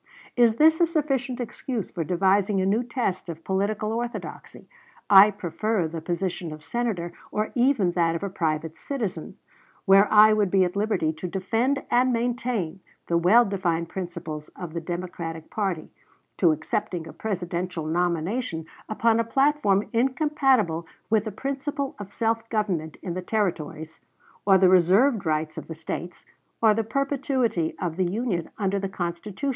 [0.35, 4.67] Is this a sufficient excuse for devising a new test of political orthodoxy?...
[5.11, 9.37] I prefer the position of Senator or even that of a private citizen,
[9.85, 14.73] where I would be at liberty to defend and maintain the well defined principles of
[14.73, 15.91] the Democratic party,
[16.37, 22.97] to accepting a Presidential nomination upon a platform incompatible with the principle of self government
[23.03, 23.99] in the Territories,
[24.47, 26.25] or the reserved rights of the States,
[26.59, 29.49] or the perpetuity of the Union under the Constitution."